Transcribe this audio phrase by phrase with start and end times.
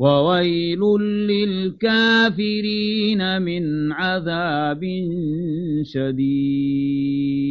[0.00, 0.80] وويل
[1.28, 4.80] للكافرين من عذاب
[5.82, 7.50] شديد.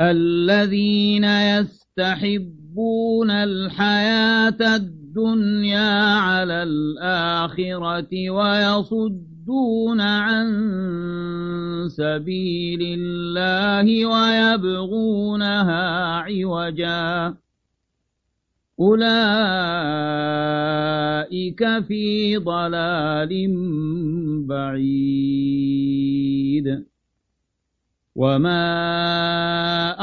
[0.00, 10.46] الذين يستحبون الحياة الدنيا على الآخرة ويصدون عن
[11.88, 17.47] سبيل الله ويبغونها عوجاً.
[18.80, 19.08] أولئك
[21.88, 23.48] في ضلال
[24.46, 25.58] بعيد.
[28.16, 28.60] وما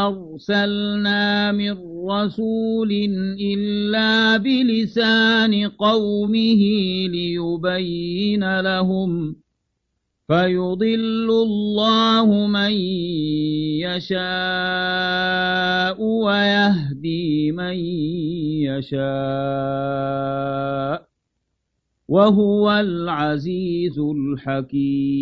[0.07, 1.75] أرسلنا من
[2.09, 2.91] رسول
[3.39, 6.61] إلا بلسان قومه
[7.07, 9.35] ليبين لهم
[10.27, 12.71] فيضل الله من
[13.85, 14.15] يشاء
[16.01, 17.75] ويهدي من
[18.65, 19.05] يشاء
[22.07, 25.15] وهو العزيز الحكيم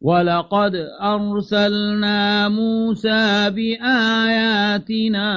[0.00, 5.28] ولقد أرسلنا موسى بآياتنا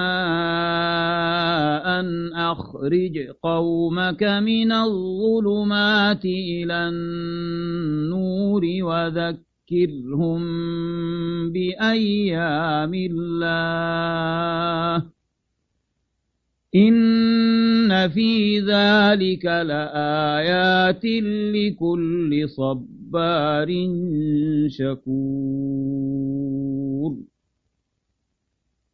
[1.99, 10.41] أن أخرج قومك من الظلمات إلى النور وذكرهم
[11.51, 13.99] بأيام الله
[16.75, 21.05] إن في ذلك لآيات
[21.55, 23.67] لكل صبار
[24.67, 26.09] شكور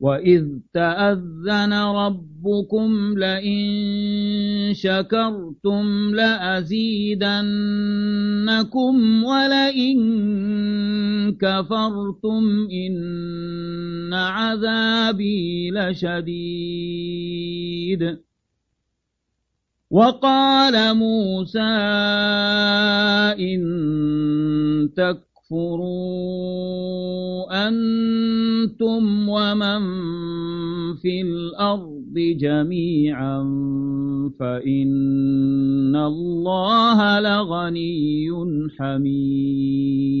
[0.00, 0.44] وإذ
[0.74, 3.60] تأذن ربكم لئن
[4.74, 7.54] شكرتم لأزيدنكم
[9.24, 10.00] ولئن
[11.36, 17.20] كفرتم إن عذابي لشديد
[19.90, 21.58] وقال موسى
[23.40, 23.60] إن
[24.96, 29.82] تك تكفروا أنتم ومن
[31.02, 33.42] في الأرض جميعا
[34.40, 38.30] فإن الله لغني
[38.78, 40.20] حميد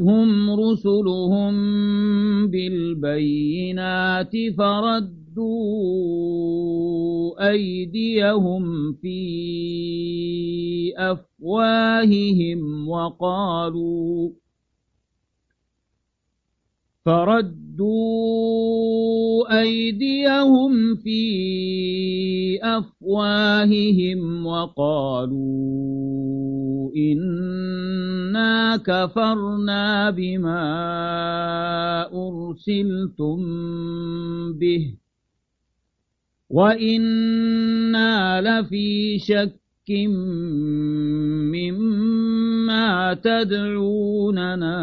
[0.00, 1.54] جاءتهم رسلهم
[2.46, 5.50] بالبينات فردوا
[7.50, 9.20] أيديهم في
[10.96, 14.30] أفواههم وقالوا
[17.06, 17.90] فردوا
[19.60, 21.20] أيديهم في
[22.62, 26.00] أفواههم وقالوا
[26.96, 30.62] إنا كفرنا بما
[32.12, 33.38] أرسلتم
[34.52, 34.94] به
[36.50, 39.60] وإنا لفي شك
[41.52, 44.76] مما تدعوننا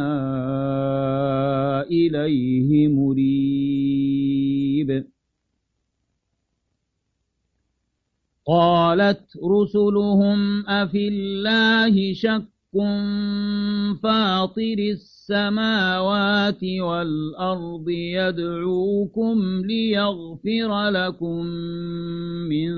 [1.92, 4.38] إليه مريب
[8.48, 12.56] قالت رسلهم أفي الله شك
[14.03, 21.45] فاطر السماوات والأرض يدعوكم ليغفر لكم
[22.49, 22.71] من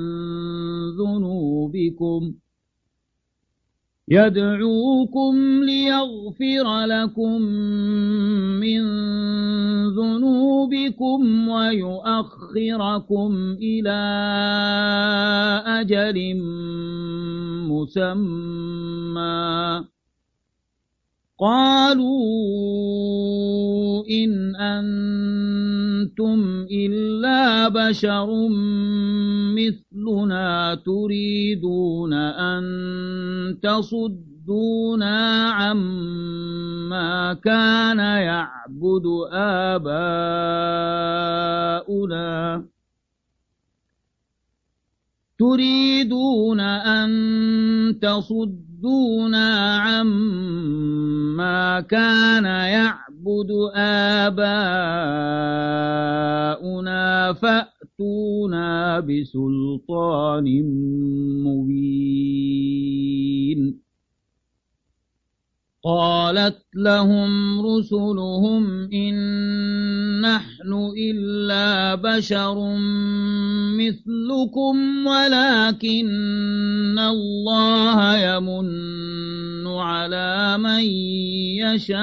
[0.98, 2.34] ذنوبكم
[4.10, 7.42] يدعوكم ليغفر لكم
[8.62, 8.82] من
[9.90, 14.00] ذنوبكم ويؤخركم إلى
[15.66, 16.18] أجل
[17.70, 19.20] مسمى.
[21.40, 22.10] قالوا
[24.12, 26.40] إن أنتم
[26.72, 28.28] إلا بشر
[29.56, 32.64] مثلنا تريدون أن
[33.64, 39.90] تصدونا عما كان يعبد آباؤنا
[45.40, 47.10] تريدون أن
[48.02, 48.69] تصدونا
[49.90, 50.60] عما
[51.82, 54.54] كان يعبد آباؤنا
[57.34, 60.46] فأتونا بسلطان
[61.44, 62.70] مبين.
[65.84, 69.16] قالت لهم رسلهم إن
[70.22, 72.76] نحن إلا بشر
[73.80, 80.84] مثلكم ولكن الله يمن على من
[81.64, 82.00] يشاء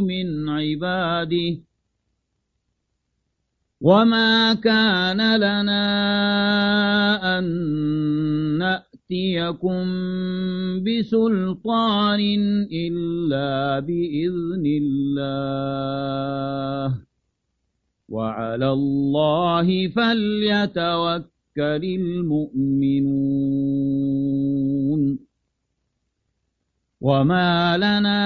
[0.00, 1.56] من عباده
[3.80, 5.78] وما كان لنا
[7.38, 7.44] أن
[8.58, 9.86] نأتي يأتيكم
[10.86, 12.20] بسلطان
[12.72, 16.14] إلا بإذن الله.
[18.08, 21.26] وعلى الله فليتوكل
[21.58, 22.50] المؤمنون.
[27.00, 28.22] وما لنا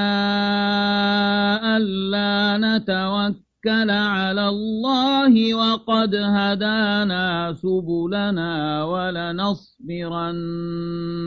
[1.76, 10.37] ألا نتوكل توكل على الله وقد هدانا سبلنا ولنصبرن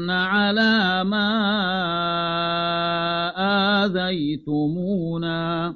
[0.10, 1.30] على ما
[3.86, 5.76] آذيتمونا.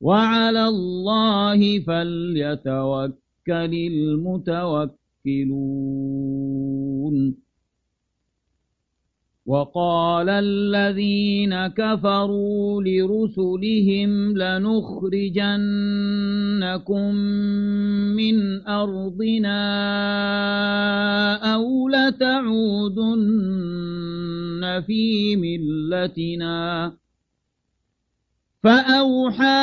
[0.00, 3.14] وعلى الله فليتوكل
[3.48, 5.00] المتوكلون.
[9.50, 15.54] وقال الذين كفروا لرسلهم لنخرجنكم
[18.14, 19.62] من أرضنا
[21.54, 23.02] أو لتعودن
[24.86, 26.92] في ملتنا.
[28.62, 29.60] فأوحى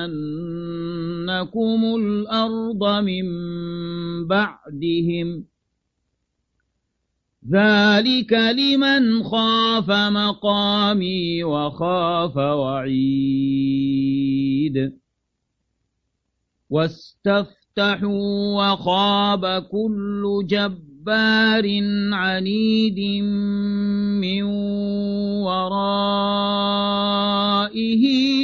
[1.96, 3.25] الأرض من
[4.27, 5.46] بعدهم
[7.51, 12.93] ذلك لمن خاف مقامي وخاف وعيد
[16.70, 21.67] واستفتحوا وخاب كل جبار جبار
[22.13, 23.00] عنيد
[24.24, 24.43] من
[25.43, 26.03] ورائه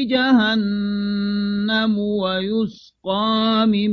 [0.08, 3.92] جهنم ويسقى من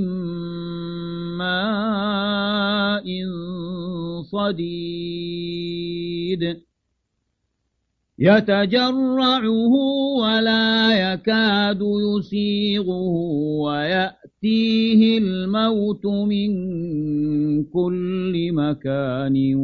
[1.38, 3.06] ماء
[4.32, 5.46] صديد.
[8.18, 9.74] يتجرعه
[10.20, 13.14] ولا يكاد يسيغه
[14.46, 16.50] ويأتيه الموت من
[17.64, 19.54] كل مكان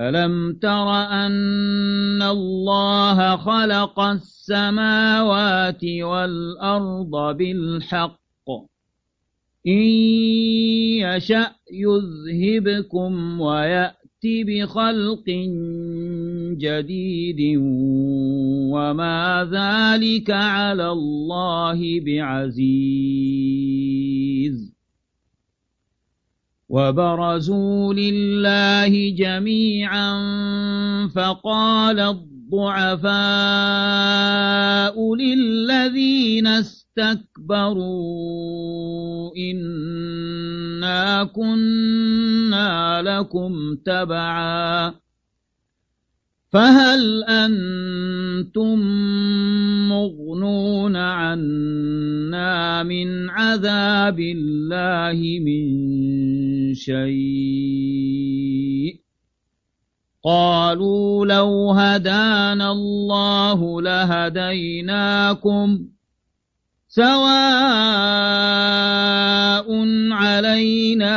[0.00, 8.18] ألم تر أن الله خلق السماوات والأرض بالحق
[9.66, 9.82] إن
[11.04, 15.24] يشأ يذهبكم ويأتي بخلق
[16.58, 17.58] جديد
[18.72, 23.12] وما ذلك على الله بعزيز
[26.72, 30.12] وبرزوا لله جميعا
[31.14, 33.12] فقال الضعفاء
[35.14, 37.82] للذين اسْتَكْبَرُوا
[39.36, 44.94] إِنَّا كُنَّا لَكُمْ تَبَعًا
[46.52, 48.78] فَهَلْ أَنْتُمْ
[49.88, 58.12] مُغْنُونَ عَنَّا مِنْ عَذَابِ اللَّهِ مِنْ شَيْءٍ؟
[60.24, 65.68] قالوا لو هدانا الله لهديناكم
[66.88, 67.22] سواء
[70.12, 71.16] علينا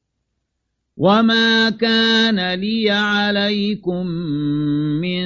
[0.97, 4.07] وما كان لي عليكم
[5.01, 5.25] من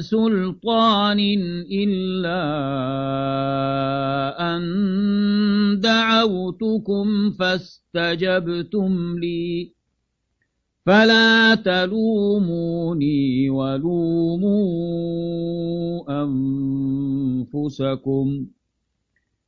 [0.00, 1.20] سلطان
[1.72, 2.42] إلا
[4.56, 4.62] أن
[5.80, 9.72] دعوتكم فاستجبتم لي
[10.86, 14.66] فلا تلوموني ولوموا
[17.52, 18.46] أنفسكم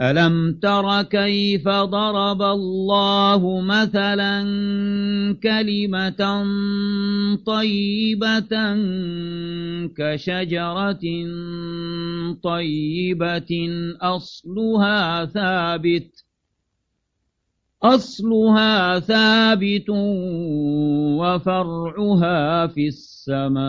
[0.00, 4.42] ألم تر كيف ضرب الله مثلا
[5.42, 6.44] كلمة
[7.46, 8.76] طيبة
[9.96, 11.04] كشجرة
[12.42, 13.68] طيبة
[14.00, 16.24] أصلها ثابت
[17.82, 19.90] أصلها ثابت
[21.18, 23.68] وفرعها في السماء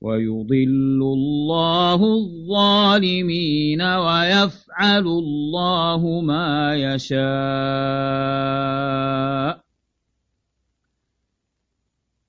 [0.00, 8.38] ويضل الله الظالمين ويفعل الله ما يشاء.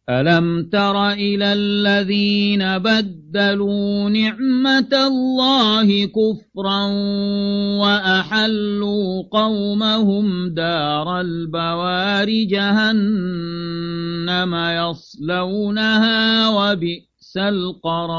[0.10, 6.86] ألم تر إلى الذين بدلوا نعمة الله كفرا
[7.82, 13.76] وأحلوا قومهم دار البوار جهنم
[14.56, 16.50] يصلونها
[17.30, 18.10] وبئس القرار.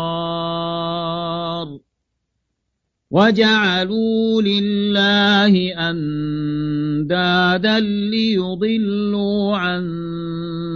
[3.10, 9.84] وجعلوا لله أندادا ليضلوا عن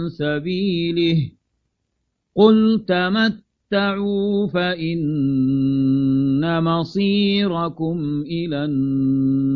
[0.09, 1.31] سبيله.
[2.35, 9.55] قل تمتعوا فإن مصيركم إلى النار.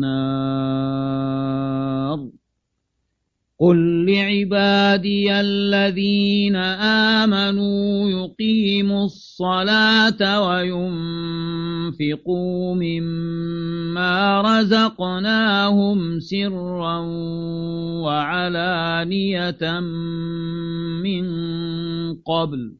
[3.60, 6.56] قل لعبادي الذين
[7.26, 10.48] آمنوا يقيموا الصلاة
[11.92, 16.98] وينفقوا مما رزقناهم سرا
[18.04, 19.80] وعلانية
[21.04, 21.24] من
[22.14, 22.79] قبل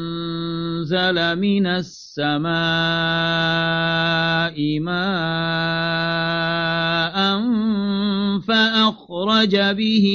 [1.39, 2.49] من السماء
[4.79, 4.99] ماء
[8.39, 10.07] فأخرج به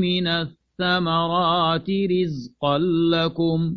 [0.00, 2.78] من الثمرات رزقا
[3.12, 3.76] لكم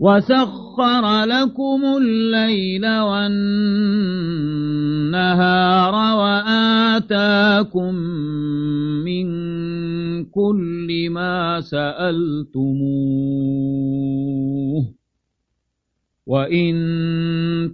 [0.00, 3.54] وسخر لكم الليل والنهار
[6.18, 7.94] وآتاكم
[9.04, 9.26] من
[10.24, 12.74] كل ما سألتموه
[16.26, 16.74] وإن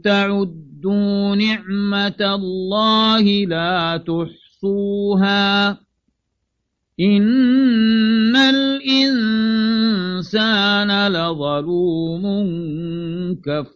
[0.05, 5.79] تعدوا نعمة الله لا تحصوها
[7.01, 8.81] إن الإنسان
[11.13, 12.25] لظلوم
[13.45, 13.71] كفار.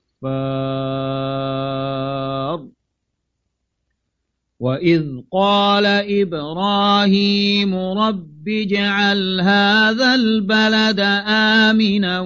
[4.60, 5.86] وإذ قال
[6.22, 12.20] إبراهيم رب اجعل هذا البلد آمنا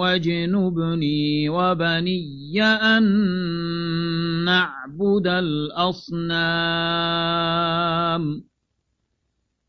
[0.00, 3.04] واجنبني وبني أن
[4.44, 6.16] نعبد الأصنام.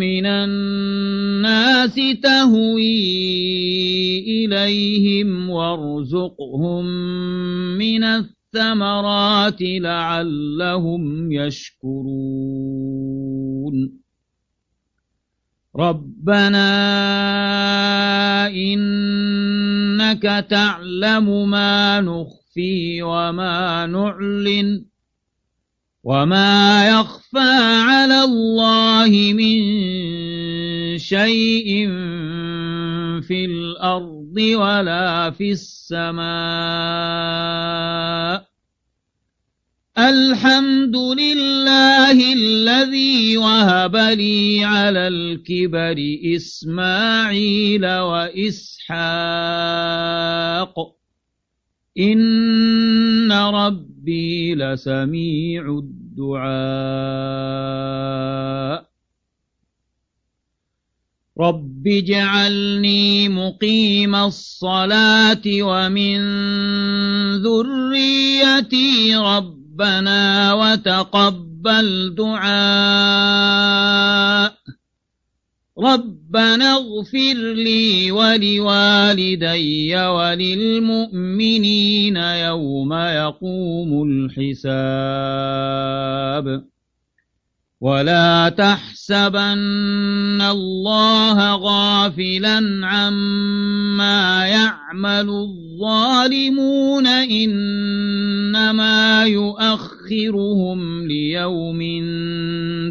[0.00, 2.98] من الناس تهوي
[4.20, 6.84] إليهم وارزقهم
[7.78, 12.46] من الثمرات لعلهم يشكرون.
[15.76, 16.68] ربنا
[18.48, 24.95] إنك تعلم ما نخفي وما نعلن.
[26.06, 27.50] وما يخفى
[27.82, 29.58] على الله من
[30.98, 31.88] شيء
[33.26, 36.26] في الأرض ولا في السماء
[39.98, 45.96] الحمد لله الذي وهب لي على الكبر
[46.36, 48.86] إسماعيل وإسحاق
[51.98, 52.18] إن
[53.32, 56.56] ربي لسميع الدعاء
[61.40, 66.18] رب اجعلني مقيم الصلاة ومن
[67.42, 72.46] ذريتي رب ربنا وتقبل دعاء
[75.78, 81.36] ربنا اغفر لي ولوالدي وللمؤمنين
[82.16, 85.46] يوم يقوم الحساب
[87.80, 101.80] ولا تحسبن الله غافلا عما يعمل الظالمون إنما يؤخرهم ليوم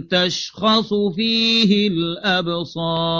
[0.10, 3.16] تشخص فيه الأبصار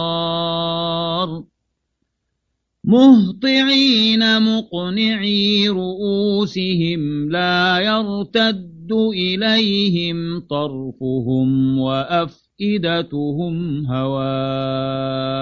[2.88, 15.36] مهطعين مقنعي رؤوسهم لا يرتد إليهم طرفهم وأفئدتهم هواء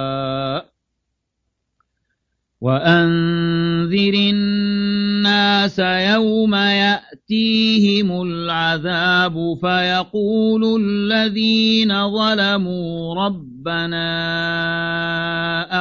[2.63, 14.05] وأنذر الناس يوم يأتيهم العذاب فيقول الذين ظلموا ربنا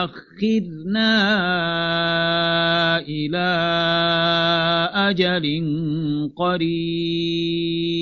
[0.04, 1.12] أخذنا
[2.98, 3.48] إلى
[4.94, 5.62] أجل
[6.36, 7.92] قريب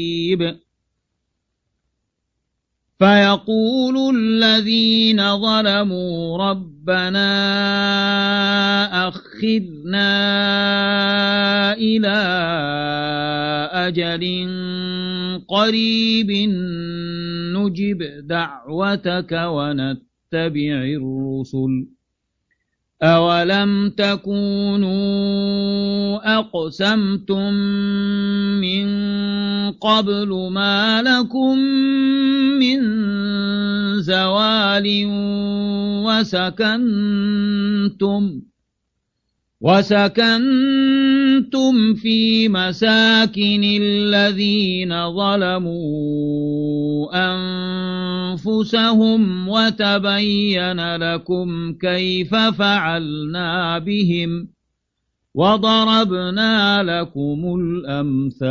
[3.00, 7.30] فيقول الذين ظلموا ربنا
[9.08, 10.12] أخذنا
[11.72, 12.18] إلى
[13.72, 14.24] أجل
[15.48, 16.30] قريب
[17.56, 21.99] نجب دعوتك ونتبع الرسل.
[23.02, 24.90] أولم تكونوا
[26.38, 27.52] أقسمتم
[28.60, 28.86] من
[29.72, 31.58] قبل ما لكم
[32.60, 32.80] من
[34.00, 35.06] زوال
[36.04, 37.20] وسكنتم
[39.60, 40.34] وسكنتم
[41.94, 46.60] في مساكن الذين ظلموا
[48.32, 54.48] أنفسهم وتبين لكم كيف فعلنا بهم
[55.34, 58.50] وضربنا لكم الأمثال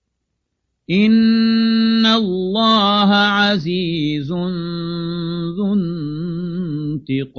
[0.91, 7.31] إن الله عزيز ذو انتقام.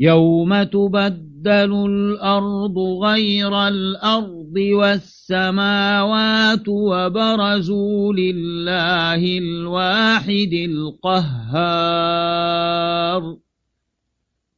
[0.00, 11.86] يوم تبدل الأرض غير الأرض والسماوات وبرزوا لله الواحد القهار.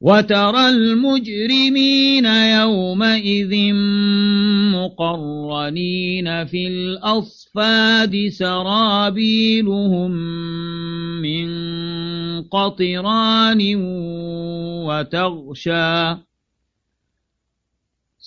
[0.01, 3.75] وترى المجرمين يومئذ
[4.75, 10.11] مقرنين في الأصفاد سرابيلهم
[11.23, 11.49] من
[12.43, 13.61] قطران
[14.87, 16.28] وتغشى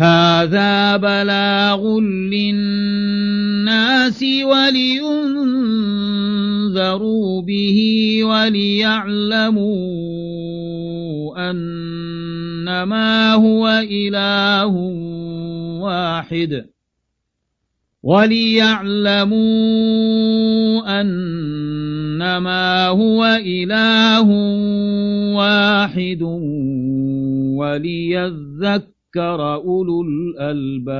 [0.00, 2.00] هذا بلاغ
[2.32, 5.02] للناس ولينذروا
[7.42, 7.78] به
[8.24, 9.70] وليعلموا
[11.50, 11.80] أن
[12.70, 14.74] أنما هو إله
[15.80, 16.64] واحد.
[18.02, 19.40] وليعلموا
[21.00, 24.28] أنما هو إله
[25.36, 26.22] واحد.
[27.56, 28.99] وليذكر
[29.54, 30.90] أولو الألباب.